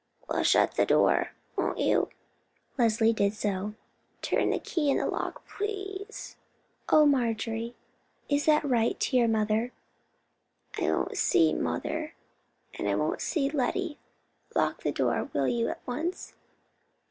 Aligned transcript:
"Well, 0.27 0.41
shut 0.41 0.77
the 0.77 0.85
door, 0.87 1.33
won't 1.55 1.77
you?" 1.77 2.09
Leslie 2.75 3.13
did 3.13 3.35
so. 3.35 3.75
"Turn 4.23 4.49
the 4.49 4.57
key 4.57 4.89
in 4.89 4.97
the 4.97 5.05
lock, 5.05 5.43
please." 5.47 6.37
"Oh, 6.89 7.05
Marjorie! 7.05 7.75
is 8.27 8.45
that 8.45 8.63
right 8.63 8.99
to 8.99 9.15
your 9.17 9.27
mother?" 9.27 9.73
"I 10.81 10.91
won't 10.91 11.15
see 11.19 11.53
mother, 11.53 12.15
and 12.79 12.89
I 12.89 12.95
won't 12.95 13.21
see 13.21 13.47
Lettie. 13.51 13.99
Lock 14.55 14.81
the 14.81 14.91
door, 14.91 15.29
will 15.35 15.47
you, 15.47 15.67
at 15.69 15.83
once?" 15.85 16.33